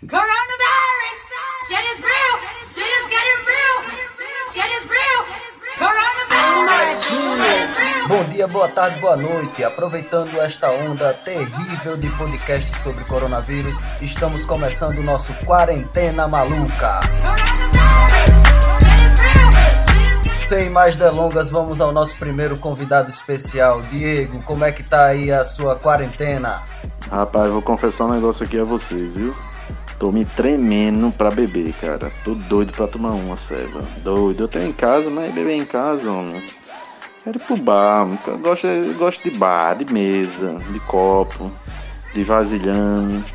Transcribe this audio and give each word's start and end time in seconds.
Coronavirus! 0.00 1.20
Shit 1.68 1.84
is 1.92 2.00
real! 2.00 2.34
Shit 2.72 2.88
is 2.88 3.04
getting 3.12 3.40
real! 3.44 3.84
Shit 4.48 4.64
is 4.80 4.88
real! 4.88 5.20
Coronavirus! 5.76 7.04
Bom 8.08 8.24
dia, 8.30 8.48
boa 8.48 8.68
tarde, 8.68 8.98
boa 8.98 9.14
noite. 9.14 9.62
Aproveitando 9.62 10.40
esta 10.40 10.70
onda 10.70 11.12
terrível 11.12 11.98
de 11.98 12.08
podcast 12.16 12.78
sobre 12.78 13.04
coronavírus, 13.04 13.76
estamos 14.00 14.46
começando 14.46 15.00
o 15.00 15.02
nosso 15.02 15.34
Quarentena 15.44 16.26
Maluca. 16.26 17.00
Sem 20.46 20.70
mais 20.70 20.96
delongas, 20.96 21.50
vamos 21.50 21.78
ao 21.78 21.92
nosso 21.92 22.16
primeiro 22.16 22.56
convidado 22.56 23.10
especial. 23.10 23.82
Diego, 23.82 24.42
como 24.44 24.64
é 24.64 24.72
que 24.72 24.82
tá 24.82 25.08
aí 25.08 25.30
a 25.30 25.44
sua 25.44 25.76
quarentena? 25.76 26.64
Rapaz, 27.10 27.50
vou 27.52 27.60
confessar 27.60 28.06
um 28.06 28.12
negócio 28.12 28.46
aqui 28.46 28.58
a 28.58 28.64
vocês, 28.64 29.18
viu? 29.18 29.34
Tô 30.00 30.10
me 30.10 30.24
tremendo 30.24 31.14
pra 31.14 31.30
beber, 31.30 31.74
cara. 31.74 32.10
Tô 32.24 32.34
doido 32.34 32.72
pra 32.72 32.88
tomar 32.88 33.10
uma 33.10 33.36
ceva. 33.36 33.82
Doido. 34.02 34.44
Eu 34.44 34.48
tenho 34.48 34.68
em 34.68 34.72
casa, 34.72 35.10
mas 35.10 35.30
beber 35.30 35.52
em 35.52 35.66
casa, 35.66 36.10
homem. 36.10 36.42
Quero 37.22 37.36
ir 37.36 37.42
pro 37.42 37.58
bar. 37.58 38.06
Eu 38.26 38.38
gosto, 38.38 38.66
eu 38.66 38.94
gosto 38.94 39.22
de 39.22 39.30
bar, 39.36 39.74
de 39.74 39.92
mesa, 39.92 40.54
de 40.72 40.80
copo, 40.80 41.54
de 42.14 42.24
vasilhame. 42.24 43.22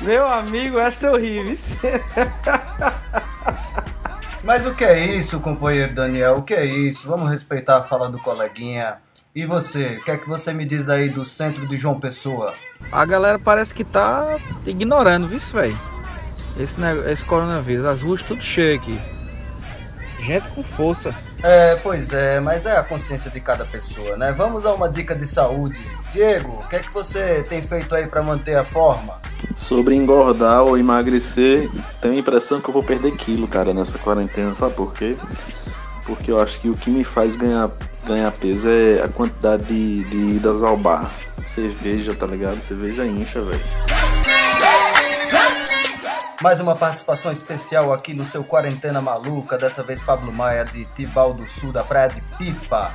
Meu 0.00 0.26
amigo, 0.26 0.78
essa 0.78 1.08
é 1.08 1.10
horrível. 1.10 1.54
Mas 4.42 4.64
o 4.64 4.72
que 4.72 4.84
é 4.84 4.98
isso, 4.98 5.40
companheiro 5.40 5.94
Daniel? 5.94 6.36
O 6.36 6.42
que 6.42 6.54
é 6.54 6.64
isso? 6.64 7.06
Vamos 7.06 7.28
respeitar 7.28 7.76
a 7.76 7.82
fala 7.82 8.08
do 8.08 8.18
coleguinha. 8.18 8.96
E 9.36 9.44
você, 9.44 9.98
o 10.00 10.02
que 10.02 10.10
é 10.10 10.16
que 10.16 10.26
você 10.26 10.50
me 10.54 10.64
diz 10.64 10.88
aí 10.88 11.10
do 11.10 11.26
centro 11.26 11.68
de 11.68 11.76
João 11.76 12.00
Pessoa? 12.00 12.54
A 12.90 13.04
galera 13.04 13.38
parece 13.38 13.74
que 13.74 13.84
tá 13.84 14.38
ignorando, 14.64 15.28
viu, 15.28 15.38
velho? 15.38 15.78
Esse, 16.58 16.76
esse 17.06 17.22
coronavírus, 17.26 17.84
as 17.84 18.00
ruas 18.00 18.22
tudo 18.22 18.40
cheio 18.40 18.76
aqui. 18.76 18.98
Gente 20.20 20.48
com 20.48 20.62
força. 20.62 21.14
É, 21.42 21.76
pois 21.76 22.14
é, 22.14 22.40
mas 22.40 22.64
é 22.64 22.78
a 22.78 22.82
consciência 22.82 23.30
de 23.30 23.38
cada 23.38 23.66
pessoa, 23.66 24.16
né? 24.16 24.32
Vamos 24.32 24.64
a 24.64 24.72
uma 24.72 24.88
dica 24.88 25.14
de 25.14 25.26
saúde. 25.26 25.78
Diego, 26.10 26.54
o 26.54 26.66
que 26.66 26.76
é 26.76 26.78
que 26.78 26.94
você 26.94 27.42
tem 27.42 27.60
feito 27.60 27.94
aí 27.94 28.06
pra 28.06 28.22
manter 28.22 28.56
a 28.56 28.64
forma? 28.64 29.20
Sobre 29.54 29.94
engordar 29.94 30.62
ou 30.62 30.78
emagrecer, 30.78 31.70
tenho 32.00 32.14
a 32.14 32.16
impressão 32.16 32.58
que 32.58 32.70
eu 32.70 32.72
vou 32.72 32.82
perder 32.82 33.12
quilo, 33.12 33.46
cara, 33.46 33.74
nessa 33.74 33.98
quarentena. 33.98 34.54
Sabe 34.54 34.72
por 34.72 34.94
quê? 34.94 35.14
Porque 36.06 36.30
eu 36.30 36.40
acho 36.40 36.58
que 36.58 36.70
o 36.70 36.74
que 36.74 36.88
me 36.88 37.04
faz 37.04 37.36
ganhar, 37.36 37.70
ganhar 38.06 38.30
peso 38.30 38.68
é 38.68 39.02
a 39.02 39.08
quantidade 39.08 39.64
de, 39.64 40.04
de 40.04 40.36
idas 40.36 40.62
ao 40.62 40.76
bar. 40.76 41.10
Cerveja, 41.44 42.14
tá 42.14 42.26
ligado? 42.26 42.60
Cerveja 42.60 43.04
incha, 43.04 43.42
velho. 43.42 43.60
Mais 46.42 46.60
uma 46.60 46.74
participação 46.74 47.32
especial 47.32 47.92
aqui 47.92 48.14
no 48.14 48.24
seu 48.24 48.44
Quarentena 48.44 49.00
Maluca, 49.00 49.58
dessa 49.58 49.82
vez 49.82 50.00
Pablo 50.02 50.32
Maia 50.32 50.64
de 50.64 50.84
Tibau 50.94 51.34
do 51.34 51.48
Sul, 51.48 51.72
da 51.72 51.82
Praia 51.82 52.08
de 52.08 52.20
Pipa. 52.36 52.92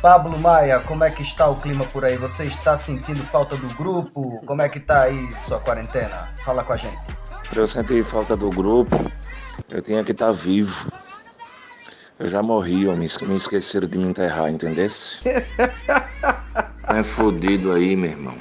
Pablo 0.00 0.38
Maia, 0.38 0.80
como 0.80 1.02
é 1.02 1.10
que 1.10 1.22
está 1.22 1.48
o 1.48 1.56
clima 1.56 1.84
por 1.84 2.04
aí? 2.04 2.16
Você 2.16 2.44
está 2.44 2.76
sentindo 2.76 3.20
falta 3.24 3.56
do 3.56 3.66
grupo? 3.74 4.40
Como 4.46 4.62
é 4.62 4.68
que 4.68 4.78
tá 4.78 5.02
aí 5.02 5.28
sua 5.40 5.58
quarentena? 5.58 6.32
Fala 6.44 6.62
com 6.62 6.72
a 6.72 6.76
gente. 6.76 6.98
Eu 7.54 7.66
sentir 7.66 8.04
falta 8.04 8.36
do 8.36 8.48
grupo, 8.48 8.96
eu 9.68 9.82
tinha 9.82 10.04
que 10.04 10.12
estar 10.12 10.30
vivo. 10.30 10.90
Eu 12.18 12.26
já 12.26 12.42
morri, 12.42 12.88
ó, 12.88 12.96
me, 12.96 13.06
me 13.22 13.36
esqueceram 13.36 13.86
de 13.86 13.96
me 13.96 14.08
enterrar, 14.08 14.50
entendesse? 14.50 15.18
É 16.90 17.02
fodido 17.02 17.72
aí, 17.72 17.94
meu 17.94 18.10
irmão. 18.10 18.34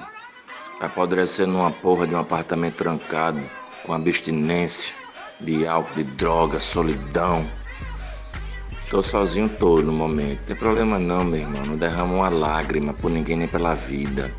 Apodrecer 0.80 1.46
numa 1.46 1.70
porra 1.70 2.08
de 2.08 2.16
um 2.16 2.20
apartamento 2.20 2.78
trancado, 2.78 3.42
com 3.86 3.94
abstinência 3.94 4.96
de 5.42 5.68
álcool, 5.68 5.96
de 5.96 6.06
droga, 6.06 6.58
solidão. 6.58 7.44
Tô 8.90 9.04
sozinho 9.04 9.50
todo 9.50 9.84
no 9.84 9.92
momento. 9.92 10.40
Tem 10.46 10.56
problema 10.56 10.98
não, 10.98 11.26
meu 11.26 11.42
irmão. 11.42 11.62
Não 11.66 11.76
derramo 11.76 12.16
uma 12.16 12.30
lágrima 12.30 12.94
por 12.94 13.12
ninguém 13.12 13.36
nem 13.36 13.50
pela 13.50 13.76
vida. 13.76 14.34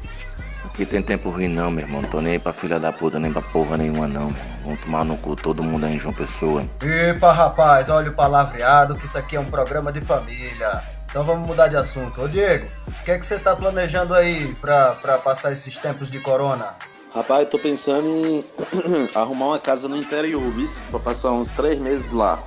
Aqui 0.79 0.87
tem 0.87 1.03
tempo 1.03 1.31
ruim 1.31 1.49
não, 1.49 1.73
meu 1.73 1.85
irmão. 1.85 2.01
Não 2.01 2.09
tô 2.09 2.21
nem 2.21 2.35
aí 2.35 2.39
pra 2.39 2.53
filha 2.53 2.79
da 2.79 2.93
puta, 2.93 3.19
nem 3.19 3.33
pra 3.33 3.43
porra 3.43 3.77
nenhuma 3.77 4.07
não, 4.07 4.31
meu 4.31 4.37
irmão. 4.37 4.59
Vamos 4.65 4.81
tomar 4.83 5.05
no 5.05 5.17
cu 5.17 5.35
todo 5.35 5.61
mundo 5.61 5.85
aí 5.85 5.97
em 5.97 5.99
João 5.99 6.15
Pessoa. 6.15 6.65
Epa, 6.81 7.33
rapaz, 7.33 7.89
olha 7.89 8.13
o 8.13 8.15
palavreado 8.15 8.95
que 8.95 9.05
isso 9.05 9.19
aqui 9.19 9.35
é 9.35 9.41
um 9.41 9.47
programa 9.47 9.91
de 9.91 10.01
família. 10.01 10.79
Então 11.11 11.25
vamos 11.25 11.49
mudar 11.49 11.67
de 11.67 11.77
assunto. 11.77 12.23
Ô 12.23 12.29
Diego, 12.29 12.69
o 12.87 13.05
que 13.05 13.11
é 13.11 13.19
que 13.19 13.27
você 13.27 13.41
tá 13.41 13.57
planejando 13.57 14.15
aí 14.15 14.55
pra, 14.61 14.93
pra 14.93 15.19
passar 15.19 15.51
esses 15.51 15.77
tempos 15.77 16.13
de 16.13 16.21
corona? 16.21 16.77
Rapaz, 17.13 17.41
eu 17.41 17.47
tô 17.47 17.59
pensando 17.59 18.09
em 18.09 18.45
arrumar 19.17 19.47
uma 19.47 19.59
casa 19.59 19.89
no 19.89 19.97
interior, 19.97 20.49
viu? 20.53 20.69
Pra 20.93 21.01
passar 21.01 21.33
uns 21.33 21.49
três 21.49 21.81
meses 21.81 22.13
lá. 22.13 22.39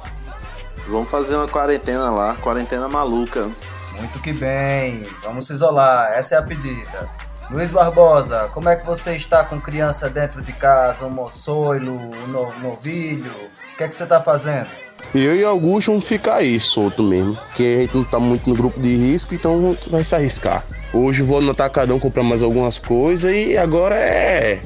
Vamos 0.87 1.11
fazer 1.11 1.35
uma 1.35 1.49
quarentena 1.49 2.09
lá, 2.09 2.35
quarentena 2.35 2.87
maluca. 2.87 3.51
Muito 3.97 4.21
que 4.21 4.31
bem, 4.31 5.03
vamos 5.21 5.47
se 5.47 5.51
isolar, 5.51 6.13
essa 6.13 6.35
é 6.35 6.37
a 6.37 6.41
pedida. 6.41 7.09
Luiz 7.51 7.71
Barbosa, 7.71 8.49
como 8.53 8.69
é 8.69 8.75
que 8.77 8.85
você 8.85 9.13
está 9.13 9.43
com 9.43 9.59
criança 9.59 10.09
dentro 10.09 10.41
de 10.41 10.53
casa, 10.53 11.05
um 11.05 11.09
moçoilo, 11.09 11.93
um 11.93 12.27
no- 12.27 12.53
novilho? 12.61 13.31
O 13.73 13.77
que 13.77 13.83
é 13.83 13.87
que 13.89 13.95
você 13.95 14.05
tá 14.05 14.21
fazendo? 14.21 14.67
Eu 15.13 15.35
e 15.35 15.43
Augusto 15.43 15.91
vamos 15.91 16.07
ficar 16.07 16.35
aí, 16.35 16.59
solto 16.59 17.03
mesmo. 17.03 17.35
Porque 17.35 17.75
a 17.77 17.81
gente 17.81 17.95
não 17.95 18.03
tá 18.05 18.19
muito 18.19 18.47
no 18.49 18.55
grupo 18.55 18.79
de 18.79 18.95
risco, 18.95 19.33
então 19.33 19.75
vai 19.89 20.03
se 20.03 20.15
arriscar. 20.15 20.63
Hoje 20.93 21.21
vou 21.23 21.41
no 21.41 21.51
Atacadão 21.51 21.99
comprar 21.99 22.23
mais 22.23 22.41
algumas 22.41 22.77
coisas 22.79 23.29
e 23.35 23.57
agora 23.57 23.95
é 23.95 24.61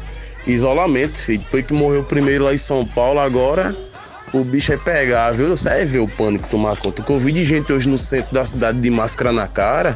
isolamento, 0.46 1.18
filho. 1.18 1.40
Depois 1.40 1.66
que 1.66 1.74
morreu 1.74 2.02
o 2.02 2.06
primeiro 2.06 2.44
lá 2.44 2.54
em 2.54 2.58
São 2.58 2.86
Paulo, 2.86 3.20
agora 3.20 3.76
o 4.32 4.44
bicho 4.44 4.72
é 4.74 4.78
pegar, 4.78 5.32
viu? 5.32 5.50
Você 5.50 5.70
vai 5.70 5.86
ver 5.86 6.00
o 6.00 6.08
pânico 6.08 6.48
tomar 6.50 6.78
conta. 6.78 7.04
O 7.12 7.18
vi 7.18 7.32
de 7.32 7.46
gente 7.46 7.72
hoje 7.74 7.90
no 7.90 7.98
centro 7.98 8.32
da 8.34 8.46
cidade 8.46 8.80
de 8.80 8.90
máscara 8.92 9.32
na 9.32 9.48
cara, 9.48 9.96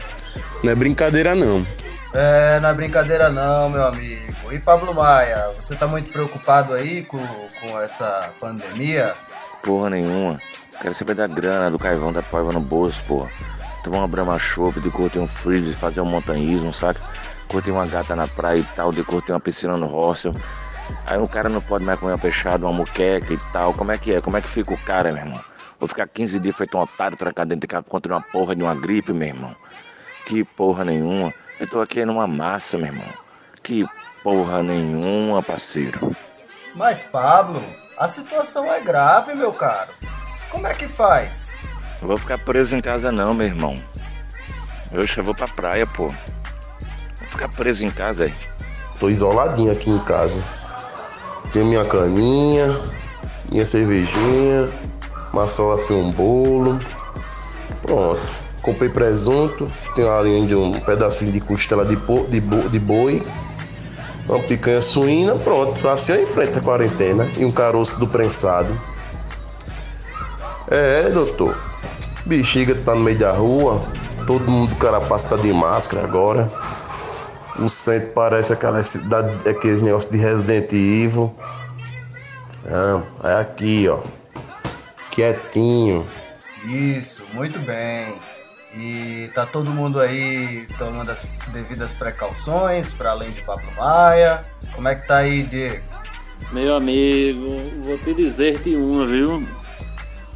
não 0.63 0.71
é 0.71 0.75
brincadeira 0.75 1.35
não. 1.35 1.63
É, 2.13 2.59
não 2.59 2.69
é 2.69 2.73
brincadeira 2.73 3.29
não, 3.29 3.69
meu 3.69 3.83
amigo. 3.83 4.51
E 4.51 4.57
Pablo 4.57 4.93
Maia, 4.93 5.51
você 5.55 5.75
tá 5.75 5.87
muito 5.87 6.11
preocupado 6.11 6.73
aí 6.73 7.03
com, 7.03 7.21
com 7.21 7.79
essa 7.79 8.33
pandemia? 8.39 9.15
Porra 9.61 9.91
nenhuma. 9.91 10.35
Quero 10.81 10.95
saber 10.95 11.13
da 11.13 11.27
grana, 11.27 11.69
do 11.69 11.77
caivão 11.77 12.11
da 12.11 12.23
paiva 12.23 12.51
no 12.51 12.61
bolso, 12.61 13.03
porra. 13.03 13.29
Tomar 13.83 13.99
uma 13.99 14.07
brama 14.07 14.39
chopp, 14.39 14.79
de 14.79 14.89
curtir 14.89 15.19
um 15.19 15.27
freeze, 15.27 15.73
fazer 15.73 16.01
um 16.01 16.05
montanhismo, 16.05 16.73
saca? 16.73 17.01
Curtir 17.47 17.71
uma 17.71 17.85
gata 17.85 18.15
na 18.15 18.27
praia 18.27 18.59
e 18.59 18.63
tal, 18.63 18.91
de 18.91 19.03
curtir 19.03 19.31
uma 19.31 19.39
piscina 19.39 19.77
no 19.77 19.87
hostel. 19.87 20.33
Aí 21.05 21.19
o 21.19 21.27
cara 21.27 21.47
não 21.47 21.61
pode 21.61 21.83
mais 21.83 21.99
comer 21.99 22.13
uma 22.13 22.17
peixada, 22.17 22.65
uma 22.65 22.73
muqueca 22.73 23.33
e 23.33 23.37
tal. 23.51 23.73
Como 23.73 23.91
é 23.91 23.97
que 23.97 24.15
é? 24.15 24.21
Como 24.21 24.35
é 24.35 24.41
que 24.41 24.49
fica 24.49 24.73
o 24.73 24.77
cara, 24.77 25.11
meu 25.11 25.21
irmão? 25.21 25.43
Vou 25.79 25.87
ficar 25.87 26.07
15 26.07 26.39
dias 26.39 26.55
feito 26.55 26.77
um 26.77 26.81
otário 26.81 27.15
trancado 27.15 27.49
dentro 27.49 27.61
de 27.61 27.67
casa 27.67 27.85
contra 27.87 28.13
uma 28.13 28.21
porra 28.21 28.55
de 28.55 28.63
uma 28.63 28.73
gripe, 28.73 29.13
meu 29.13 29.27
irmão. 29.27 29.55
Que 30.25 30.43
porra 30.43 30.83
nenhuma. 30.83 31.33
Eu 31.59 31.67
tô 31.67 31.81
aqui 31.81 32.05
numa 32.05 32.25
massa, 32.25 32.77
meu 32.77 32.87
irmão. 32.87 33.13
Que 33.61 33.85
porra 34.23 34.63
nenhuma, 34.63 35.43
parceiro. 35.43 36.15
Mas 36.73 37.03
Pablo, 37.03 37.61
a 37.97 38.07
situação 38.07 38.71
é 38.71 38.79
grave, 38.79 39.33
meu 39.33 39.51
caro. 39.51 39.91
Como 40.49 40.65
é 40.65 40.73
que 40.73 40.87
faz? 40.87 41.59
Não 41.99 42.07
vou 42.07 42.17
ficar 42.17 42.37
preso 42.39 42.77
em 42.77 42.79
casa 42.79 43.11
não, 43.11 43.33
meu 43.33 43.47
irmão. 43.47 43.75
Oxe, 44.97 45.17
eu 45.17 45.23
vou 45.25 45.35
pra 45.35 45.47
praia, 45.47 45.85
pô. 45.85 46.07
Vou 46.07 47.27
ficar 47.29 47.49
preso 47.49 47.83
em 47.83 47.89
casa 47.89 48.23
aí. 48.23 48.33
Tô 48.97 49.09
isoladinho 49.09 49.71
aqui 49.71 49.89
em 49.89 49.99
casa. 49.99 50.41
Tenho 51.51 51.65
minha 51.65 51.83
caninha, 51.83 52.79
minha 53.51 53.65
cervejinha, 53.65 54.71
Marcela 55.33 55.77
fez 55.79 55.99
um 55.99 56.11
bolo. 56.11 56.79
Pronto. 57.81 58.38
Comprei 58.69 58.87
presunto, 58.87 59.67
tenho 59.95 60.11
ali 60.11 60.35
ainda 60.35 60.55
um 60.55 60.79
pedacinho 60.79 61.31
de 61.31 61.39
costela 61.39 61.83
de, 61.83 61.97
po- 61.97 62.27
de, 62.29 62.39
bo- 62.39 62.69
de 62.69 62.77
boi, 62.79 63.19
uma 64.27 64.37
picanha 64.43 64.79
suína, 64.79 65.33
pronto. 65.33 65.87
Assim 65.89 66.11
eu 66.11 66.21
enfrento 66.21 66.59
a 66.59 66.61
quarentena 66.61 67.27
e 67.35 67.43
um 67.43 67.51
caroço 67.51 67.99
do 67.99 68.05
prensado. 68.05 68.71
É, 70.67 71.09
doutor. 71.09 71.57
Bexiga 72.27 72.75
tá 72.75 72.93
no 72.93 73.01
meio 73.01 73.17
da 73.17 73.31
rua, 73.31 73.83
todo 74.27 74.47
mundo 74.51 74.75
carapaça 74.75 75.35
tá 75.35 75.41
de 75.41 75.51
máscara 75.51 76.03
agora. 76.03 76.53
O 77.57 77.67
centro 77.67 78.09
parece 78.09 78.53
aquela 78.53 78.83
cidade, 78.83 79.49
aquele 79.49 79.81
negócio 79.81 80.11
de 80.11 80.19
Resident 80.19 80.71
Evil. 80.71 81.33
Não, 82.65 83.03
é 83.23 83.41
aqui, 83.41 83.89
ó. 83.89 83.99
Quietinho. 85.09 86.05
Isso, 86.65 87.23
muito 87.33 87.57
bem. 87.57 88.13
E 88.73 89.31
tá 89.33 89.45
todo 89.45 89.73
mundo 89.73 89.99
aí 89.99 90.67
tomando 90.77 91.09
as 91.09 91.27
devidas 91.51 91.93
precauções, 91.93 92.93
para 92.93 93.11
além 93.11 93.31
de 93.31 93.41
Pablo 93.41 93.69
Maia. 93.75 94.41
Como 94.73 94.87
é 94.87 94.95
que 94.95 95.07
tá 95.07 95.17
aí, 95.17 95.43
Diego? 95.43 95.83
Meu 96.51 96.75
amigo, 96.75 97.47
vou 97.83 97.97
te 97.97 98.13
dizer 98.13 98.59
de 98.59 98.75
uma, 98.75 99.05
viu? 99.05 99.43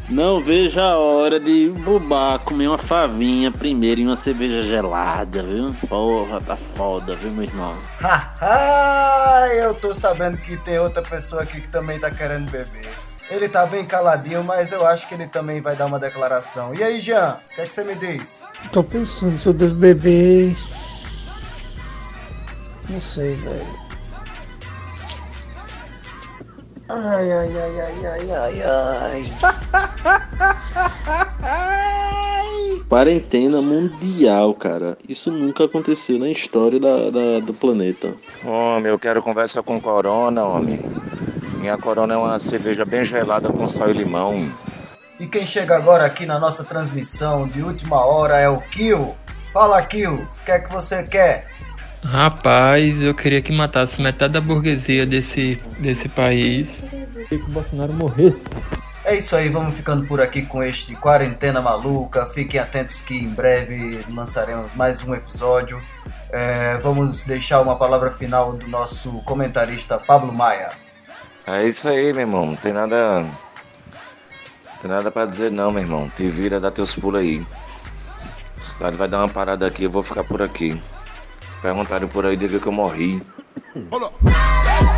Não 0.10 0.42
vejo 0.42 0.82
a 0.82 0.98
hora 0.98 1.40
de 1.40 1.70
bubar, 1.70 2.40
comer 2.40 2.68
uma 2.68 2.78
favinha 2.78 3.50
primeiro 3.50 4.02
e 4.02 4.06
uma 4.06 4.18
cerveja 4.18 4.62
gelada, 4.62 5.44
viu? 5.44 5.74
Porra, 5.88 6.42
tá 6.42 6.58
foda, 6.58 7.16
viu, 7.16 7.32
meu 7.32 7.44
irmão? 7.44 7.74
Haha, 8.02 9.48
eu 9.54 9.74
tô 9.74 9.96
sabendo 9.96 10.38
que 10.38 10.58
tem 10.58 10.78
outra 10.78 11.02
pessoa 11.02 11.44
aqui 11.44 11.62
que 11.62 11.70
também 11.70 12.00
tá 12.00 12.12
querendo 12.12 12.52
beber. 12.52 12.90
Ele 13.30 13.48
tá 13.50 13.66
bem 13.66 13.86
caladinho, 13.86 14.44
mas 14.44 14.72
eu 14.72 14.86
acho 14.86 15.08
que 15.08 15.14
ele 15.16 15.28
também 15.28 15.60
vai 15.62 15.76
dar 15.76 15.86
uma 15.88 15.98
declaração. 16.00 16.74
E 16.76 16.84
aí, 16.84 17.00
Jean, 17.00 17.38
o 17.52 17.56
que 17.56 17.62
é 17.62 17.66
que 17.66 17.74
você 17.74 17.84
me 17.84 17.96
diz? 17.96 18.46
Tô 18.72 18.84
pensando 18.84 19.38
se 19.38 19.48
eu 19.50 19.54
devo 19.54 19.76
beber. 19.76 20.56
Não 22.90 23.00
sei, 23.00 23.34
velho. 23.36 23.84
Ai, 26.90 27.32
ai, 27.32 27.58
ai, 27.58 27.80
ai, 27.82 28.06
ai, 28.06 28.32
ai, 28.32 28.62
ai. 28.62 29.34
Quarentena 32.90 33.62
mundial, 33.62 34.54
cara. 34.54 34.98
Isso 35.10 35.32
nunca 35.32 35.64
aconteceu 35.64 36.20
na 36.20 36.30
história 36.30 36.80
da, 36.80 37.10
da- 37.10 37.40
do 37.40 37.54
planeta. 37.54 38.14
Homem, 38.46 38.92
eu 38.92 39.00
quero 39.00 39.24
conversa 39.24 39.64
com 39.64 39.82
Corona, 39.82 40.44
homem. 40.46 40.80
Minha 41.64 41.78
Corona 41.78 42.14
é 42.14 42.18
uma 42.18 42.38
cerveja 42.40 42.84
bem 42.84 43.06
gelada 43.06 43.48
com 43.48 43.66
sal 43.70 43.90
e 43.90 43.94
limão. 43.94 44.52
E 45.18 45.26
quem 45.26 45.46
chega 45.46 45.78
agora 45.78 46.06
aqui 46.06 46.26
na 46.26 46.38
nossa 46.38 46.62
transmissão 46.66 47.48
de 47.48 47.62
última 47.62 48.06
hora 48.06 48.38
é 48.38 48.50
o 48.50 48.60
Kill. 48.60 49.16
Fala, 49.54 49.82
Kill, 49.82 50.16
o 50.16 50.44
que 50.44 50.52
é 50.52 50.60
que 50.60 50.70
você 50.70 51.04
quer? 51.04 51.48
Rapaz, 52.04 53.02
eu 53.02 53.16
queria 53.16 53.42
que 53.42 53.56
matasse 53.56 54.02
metade 54.02 54.34
da 54.34 54.42
burguesia 54.42 55.06
desse, 55.06 55.56
desse 55.80 56.10
país. 56.10 56.68
Queria 56.90 57.28
que 57.30 57.36
o 57.36 57.54
Bolsonaro 57.54 57.94
morresse. 57.94 58.44
É 59.06 59.16
isso 59.16 59.34
aí, 59.34 59.48
vamos 59.48 59.74
ficando 59.74 60.06
por 60.06 60.20
aqui 60.20 60.46
com 60.46 60.62
este 60.62 60.98
Quarentena 60.98 61.62
Maluca. 61.62 62.26
Fiquem 62.26 62.60
atentos 62.60 63.00
que 63.00 63.16
em 63.16 63.30
breve 63.30 64.04
lançaremos 64.14 64.74
mais 64.74 65.02
um 65.02 65.16
episódio. 65.16 65.82
É, 66.30 66.76
vamos 66.80 67.24
deixar 67.24 67.62
uma 67.62 67.78
palavra 67.78 68.12
final 68.12 68.52
do 68.52 68.68
nosso 68.68 69.22
comentarista 69.24 69.96
Pablo 69.96 70.36
Maia. 70.36 70.70
É 71.46 71.66
isso 71.66 71.90
aí, 71.90 72.14
meu 72.14 72.22
irmão. 72.22 72.46
Não 72.46 72.56
tem 72.56 72.74
nada. 72.74 73.20
Não 73.20 74.78
tem 74.82 74.90
nada 74.90 75.12
pra 75.12 75.26
dizer 75.26 75.52
não, 75.52 75.72
meu 75.72 75.84
irmão. 75.84 76.10
Te 76.10 76.28
vira, 76.28 76.60
dá 76.60 76.72
teus 76.72 76.96
pulos 76.96 77.20
aí. 77.22 77.46
A 78.58 78.64
cidade 78.64 78.96
vai 78.96 79.08
dar 79.08 79.20
uma 79.20 79.30
parada 79.30 79.68
aqui, 79.68 79.84
eu 79.84 79.90
vou 79.90 80.04
ficar 80.04 80.24
por 80.24 80.42
aqui. 80.42 80.82
Se 81.52 81.60
perguntarem 81.60 82.08
por 82.08 82.26
aí, 82.26 82.38
diga 82.38 82.60
que 82.60 82.68
eu 82.68 82.72
morri. 82.72 83.22
Up. 83.92 84.93